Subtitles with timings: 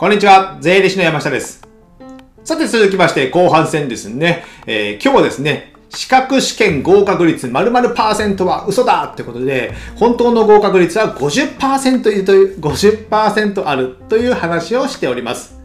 [0.00, 1.60] こんにちは、税理士の山下です。
[2.42, 4.44] さて続きまして後半戦ですね。
[4.66, 15.60] えー今日はですね、資格試験合格率〇〇パーセントは嘘だってことで、本当の合格率は50%いるという、50%あるという話をしております。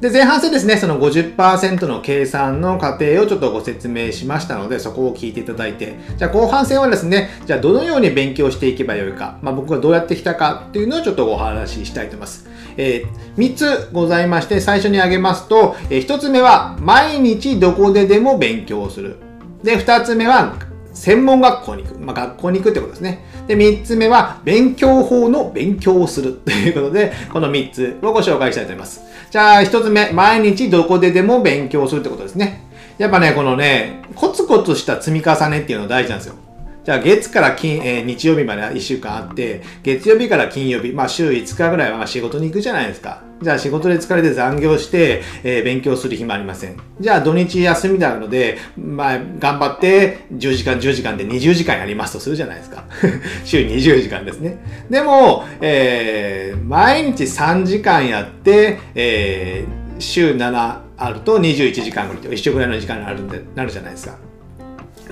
[0.00, 12.53] で、前半戦ですね、その50%の計算の過程をちょっとご説明しましたので、そこを聞いていただいて、じゃあ後半戦はですね、じゃあどのように勉強していけばよいか、まあ、僕がどうやってきたかっていうのをちょっとお話ししたいと思います。
[12.76, 19.16] えー、3つございまして、最初に挙げますと、え1つ目は、毎日どこででも勉強する。
[19.62, 20.56] で、2つ目は、
[20.92, 21.98] 専門学校に行く。
[21.98, 23.24] まあ、学校に行くってことですね。
[23.46, 29.02] で、3つ目は、勉強法の勉強をするということで、この3つをご紹介したいと思います。
[29.30, 32.64] じゃあ、1つ目、毎日どこででも勉強するってことですね。
[32.98, 36.36] やっぱね、このね、コツコツした積み重ねっていうの大事なんですよ。
[36.84, 43.22] じゃあ、月から金、えー日曜日まで1週間あって、月曜日から金曜日、まあ週5日ぐらいは仕事に行くじゃないですか。
[43.42, 46.76] じゃあ仕事で疲れて残業して、えー勉強する暇ありません。
[47.00, 52.84] じゃあ土日休みなので、まあ頑張って10時間10時間で20時間やりますとするじゃないですか。
[53.44, 54.58] 週20時間ですね。
[54.90, 64.16] でも、えー毎日3時間やって、えー週7あると21時間ぐらいで一緒ぐらいの時間になるんでなるじゃないですか。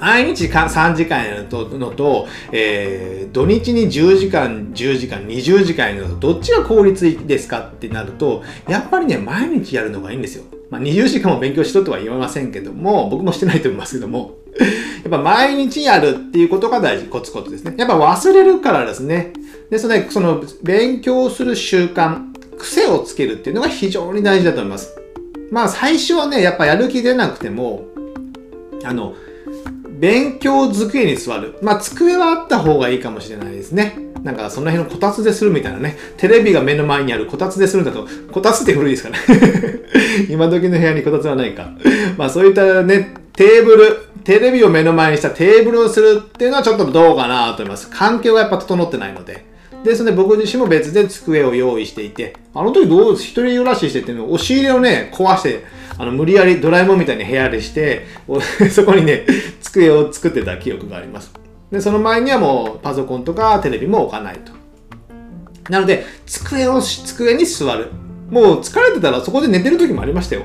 [0.02, 10.44] 毎日3時間やるのと、えー土日に10時間、10時間、20時間やるのと、どっちが効率いいですかってなると、やっぱりね、毎日やるのがいいんですよ。
[10.68, 14.34] まあ、20時間も勉強しろとは言わませんけども、僕もしてないと思いますけども、
[15.02, 17.74] やっぱ毎日やるっていうことが大事、コツコツですね。
[17.78, 19.32] やっぱ忘れるからですね。
[19.70, 22.18] で、そのね、その勉強する習慣、
[22.58, 24.94] 癖をつけるっていうのが非常に大事だと思います。
[25.50, 27.86] まあ最初はね、やっぱやる気出なくても、
[28.84, 29.14] あの、
[30.02, 31.56] 勉強机に座る。
[31.62, 33.96] まあ、机はあった方がいいかもしれないですね。
[34.24, 35.96] なんか、その辺のこたつでするみたいなね。
[36.16, 39.18] テレビが目の前にあるこたつでするんだと、こたつって古いですかね。
[40.28, 41.70] 今時の部屋にこたつはないか。
[42.18, 47.88] まあ、そういったね、テーブル、テレビを目の前にしたテーブルをするっていうのはちょっとどうかなと思います。
[47.88, 49.44] 環境がやっぱ整ってないので。
[49.84, 55.64] ですので僕自身も別で机を用意していて、あの時どう、一人暮らししてて、押し入れをね、壊して、
[55.98, 58.06] あの、無理やりドラえもんみたいに部屋でして、
[58.70, 59.26] そこにね、
[59.72, 61.32] 机を作ってた記憶があります。
[61.70, 64.52] で、その前にはもうパソコンとかテレビも置かないと。
[65.70, 67.90] なので、机を、机に座る。
[68.30, 70.42] もう疲れてたらそこで寝てる時もありましたよ。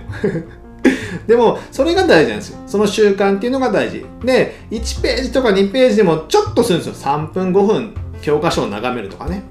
[1.27, 2.59] でも、それが大事なんですよ。
[2.67, 4.05] その習慣っていうのが大事。
[4.23, 7.11] で、1ページとか2ページでもちょっとするんですよ。
[7.11, 9.43] 3分、5分、教科書を眺めるとかね。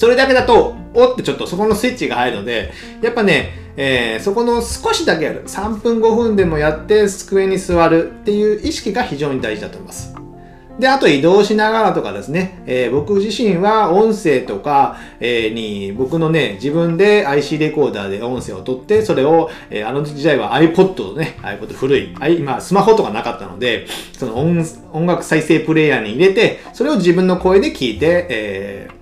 [0.00, 2.72] それだけだと、おってちょっとそこのスイッチが入るので、
[3.02, 5.44] やっぱね、えーそこの少しだけやる。
[5.46, 10.14] 3分5分でもやって机に座るっていう意識が非常に大事だと思います。
[10.78, 28.99] で、あと移動しながらとかですね、えー僕自身は音声とか、えに、僕のね、自分で IC レコーダーで音声を取って、それを、えーあの時代は iPod ね、iPod 古い、あい今スマホとかなかったので、その音音楽再生プレイヤーに入れて、それを自分の声で聞いて、えー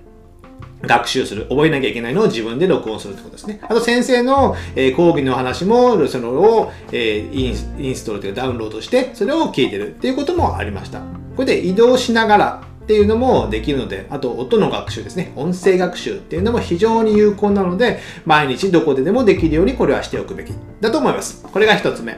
[0.82, 1.46] 学習する。
[1.48, 3.60] 覚えなきゃいけないのを自分で録音するってことですね。
[3.62, 11.00] あと先生の、えー講義の話も、それを、えーインスインストールというかダウンロードして、それを聞いてるっていうこともありました。
[11.36, 15.32] これで移動しながらっていうのもできるので、あと音の学習ですね。
[15.36, 21.44] 音声学習っていうのも非常に有効なので、毎日どこででもできるようにこれはしておくべきだと思います。
[21.44, 22.16] これが一つ目。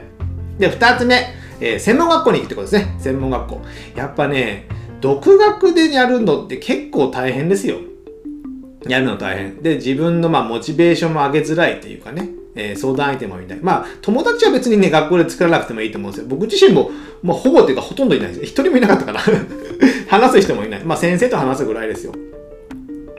[0.59, 2.95] で、二つ目、えー専門学校に行くってことですね。
[2.99, 3.61] 専門学校。
[3.95, 4.67] やっぱね、
[5.01, 7.77] 独学でやるのって結構大変ですよ。
[8.87, 9.61] やるの大変。
[9.61, 13.59] で、自分のまあモチベーションも上げづらいっていうかね、えー相談相手もいない。
[13.61, 16.27] まあ、友達は別にね、学校で作らなくてもいいと思うんですよ。
[16.27, 16.91] 僕自身も、
[17.21, 18.43] まあ、ほぼっていうかほとんどいないです。
[18.43, 19.19] 一人もいなかったかな。
[20.07, 20.83] 話す人もいない。
[20.83, 22.13] まあ、先生と話すぐらいですよ。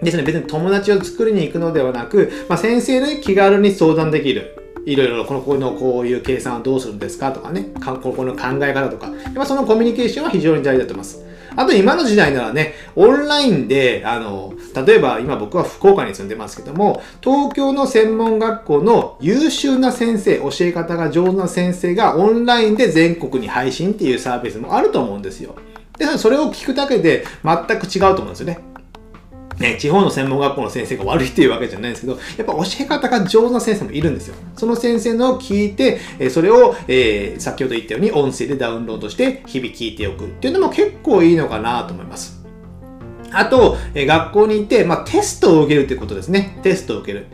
[0.03, 4.57] ですね、別に友達を作りに行くのではなく、まあ、先生で気軽に相談できる。
[4.85, 7.69] いろいろこのこのこういう計算はどうするんですかとかね、
[8.03, 11.25] ここの考え方とか、やっぱそのコミュニケーションは非常に大事だと思います。
[11.57, 14.55] あと今の時代ならね、オンラインで、あの、
[14.87, 25.55] 例えば今僕は福岡に住んでますけども、東京の専門学校の優秀な先生、教え方が上手な先生がオンラインで全国に配信っていうサービスもあると思うんですよ。
[25.99, 28.59] で、それを聞くだけで全く違うと思うんですよね。
[29.63, 34.35] ね、地方の専門学校の先生が悪いっていうわけじゃないんですけど、やっぱ教え方が上手な先生もいるんですよ。
[34.57, 36.01] その先生のを聞いて、
[36.31, 42.43] それを、えー先ほど言ったように音声でダウンロードして日々聞いておくっていうのも結構いいのかなと思います。
[43.33, 46.59] あと、え学校に行って、まあ、テストを受けるってことですね。
[46.63, 47.27] テストを受ける。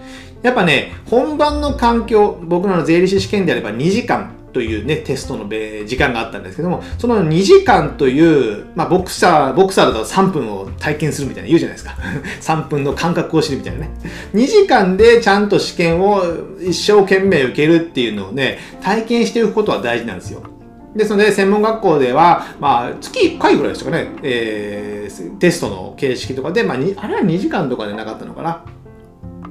[0.42, 11.96] やっぱね、本番の環境、僕らの税理士試験であれば2時間というね、テストの時間があったんですけども、その2時間という、まあ、ボクサー、ボクサーだと3分を体験するみたいな言うじゃないですか。
[12.42, 13.90] 3分の感覚を知るみたいなね。
[14.34, 16.24] 2時間でちゃんと試験を
[16.60, 20.42] 一生懸命受けるっていうのをね、体験していくことは大事なんですよ。
[20.96, 28.64] ですので、専門学校では、まあ、月1回ぐらいでしたかね、えー、テストの形式とかで、まあ、あれは2時間とかでなかったのかな。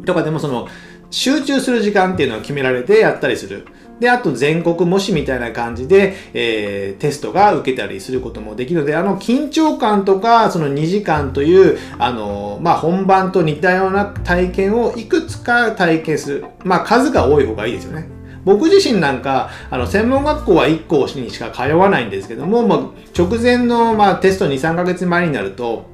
[0.05, 0.67] とかでもその、
[1.09, 3.65] 集中する時間っていうのを決められてやったりする。
[3.99, 16.45] で、あと全国模試みたいな感じで、えー、テストが受けたりすることもできるので、あの緊張感とか、その2時間という、あの、まあ、本番と似たような体験をいくつか体験する。
[16.63, 18.07] まあ、数が多い方がいいですよね。
[18.45, 22.79] 僕自身なんか、あの、専門学校は1校にしか通わないんですけども、まあ、
[23.17, 25.85] 直前の、まあ、テスト2、3ヶ月前になると、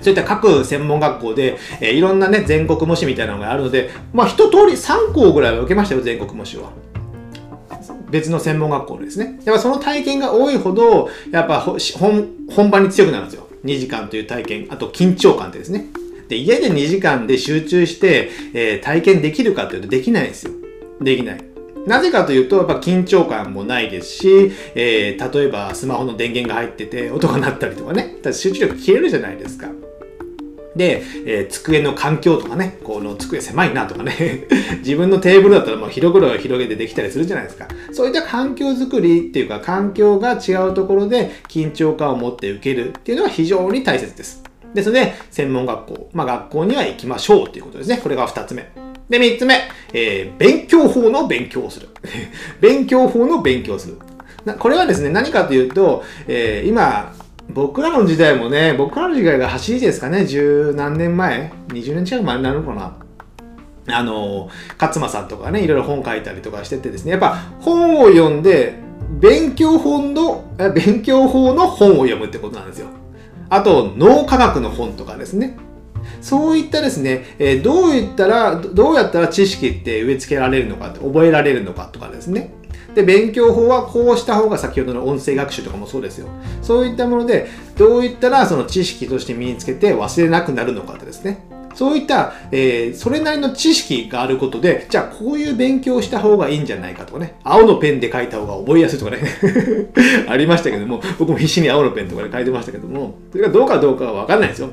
[0.00, 6.70] そういった各専門学校で、えー、いろんなね、全国模試みたいなのがあるので、まあ、一通り3校ぐらいは受けましたよ、全国模試は。
[8.10, 9.40] 別の専門学校ですね。
[9.44, 13.46] やっぱその体験が多いほど、やっぱ本本番に強くなるんですよ。
[13.64, 14.66] 2時間という体験。
[14.70, 15.86] あと緊張感ってですね。
[16.28, 20.52] で、家で2時間で集中して、えー、体験できるかというとできないんですよ。
[21.00, 21.44] できない。
[21.86, 29.68] なぜかというと、やっぱ緊張感もないですし、えー、例えばスマホの電源が入ってて音が鳴ったりとかね、集中力消えるじゃないですか。
[30.76, 34.46] で、えー、机の環境とかね、この机狭いなとかね、
[34.84, 37.66] 自分のテーブルだったらもう広々広げてできたりするじゃないですか。
[37.92, 44.42] そういった環境づくりっていうか、環境が違うところで緊張感を持って受けるっていうのは非常に大切です。
[44.74, 47.98] ですので、専門学校、まあ学校には行きましょうっていうことですね。
[48.02, 48.68] これが2つ目。
[49.08, 49.60] で、3つ目、
[49.92, 51.88] えー、勉強法の勉強をする。
[52.60, 53.96] 勉強法の勉強をする。
[54.58, 57.12] これはですね、何かというと、えー、今、
[57.48, 62.96] 僕らの時代もね、僕らの時代が走りですかね、十何年前 ?20 年近く前になるのかな
[63.98, 64.50] あの、
[64.80, 68.74] 勝間さんとかね、いろいろ本書いたりとかしててですね、やっぱ本を読んで、
[69.20, 70.44] 勉強本の、
[70.74, 72.88] 勉強法の本を読むってことなんですよ。
[73.48, 75.56] あと、脳科学の本とかですね。
[76.20, 82.50] そういったですね、えどういったら、どうやったら知識って植え付けられるのか、覚えられるのかとかですね。
[82.96, 86.28] で、勉強法はこうした方が先ほどの音声学習とかもそうですよ。
[86.62, 87.46] そういったもので、
[87.76, 91.44] どういったらその知識として身につけて忘れなくなるのかってですね。
[91.74, 99.18] そういった、えー、それなりの知識があることで、じゃあこういう勉強をした方がいいんじゃないかとかね、青のペンで書いた方が覚えやすいとかね
[100.26, 104.70] ありましたけども、僕も必死に青のペンとかで書いてましたけども、それがどうかどうかはわかんないですよ。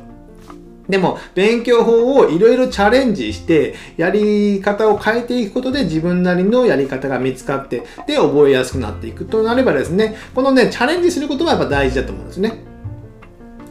[0.89, 12.63] でも、勉強法をいろいろチャレンジして、やり方を変えていくことで自分なりのやり方が見つかって、で、覚えやすくなっていくとなればですね、このね、チャレンジすることはやっぱ大事だと思うんですね。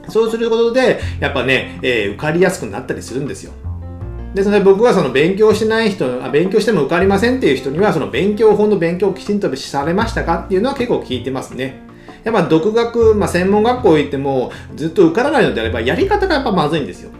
[0.09, 3.53] そうすることで、やっぱね、えー、受かりやすくなったりするんですよ。
[4.35, 11.91] ですので僕はその勉強してない人、あ勉強しても受かりませんっていう人には、その勉強法の勉強をきちんとされましたかっていうのは結構聞いてますね。
[12.24, 17.10] やっぱ独学、まあ、専門学校行ってもずっと受からないのであればやり方がやっぱまずいんですよ。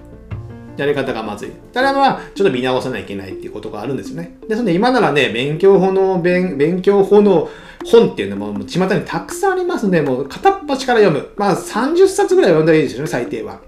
[0.77, 1.51] やり方がまずい。
[1.73, 4.39] ただまあ、ちょっと見直さないといけないっていうことがあるんですよね。
[4.49, 7.51] ですので、今ならね、勉強法の勉、勉強法の
[7.85, 10.01] 本っていうのも、もう巷にたくさんありますね。
[10.01, 11.29] もう片っ端から読む。
[11.37, 13.61] まあ、30冊ぐらい読んだらいいですよね、最低は。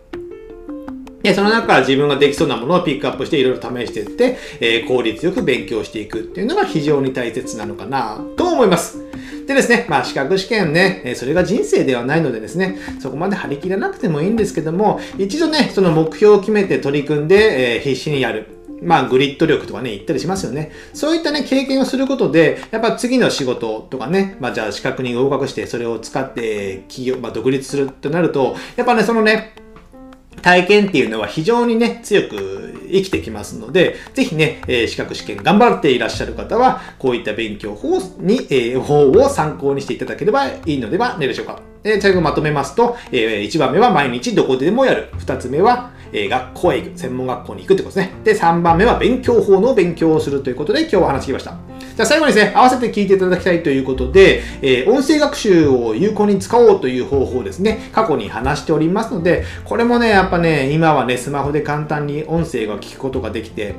[1.23, 9.04] で、その中から自分ができそうなものをピックアップしていろいろ試していって、えー、効率よく勉強していくっていうのが非常に大切なのかなと思います。
[9.47, 18.47] でですね、まあ資格試験ね、それが人生ではないのでですね、そこまで張り切らなくてもいいんですけども、一度ね、その目標を決めて取り組んで、え、必死にやる。
[18.83, 20.71] まあ、グリッド力とかね、言ったりしますよね。
[20.93, 29.55] そういったね、経験をすることで、やっぱ次の仕事とかね、まあ、じゃあ資格に合格して、それを使って企業、まあ、独立するとなると、やっぱね、そのね、
[30.45, 41.63] 体験っていうのは非常にね、強く生きてきますので、ぜひね、えー、資格試験頑張っていらっしゃる方は、こういった勉強法に、えー、法を参考にしていただければいいのではないでしょうか。
[41.83, 45.09] えー、最後まとめますと、えー、1番目は毎日どこでもやる。
[45.17, 46.99] 2つ目は、え、学校へ行く。
[46.99, 48.15] 専門学校に行くってことですね。
[48.23, 51.57] で、3番目は勉強法の勉強をするということで今日は話してきました。
[51.97, 63.75] じゃあ最後にですね、合わせて聞いていただきたいということで、えー、音声学習を有効に使おうという方法ですね、過去に話しておりますので、これもね、やっぱね、今はね、スマホで簡単に音声が聞くことができて、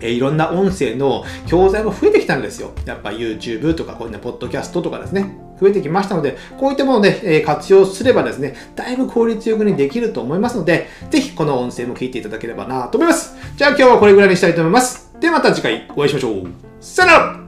[0.00, 2.72] えいろんな音声の教材も増えてきたんですよ。
[2.84, 5.45] やっぱ YouTube とかこういうね、ポッドキャストとかですね。
[5.60, 13.34] 増えてきましたので、こういったもので、え活用すればですね、だいぶ効率よくにできると思いますので、ぜひこの音声も聞いていただければなと思います。
[13.56, 15.10] じゃあ今日はこれぐらいにしたいと思います。
[15.20, 16.46] ではまた次回お会いしましょう。
[16.80, 17.45] さよなら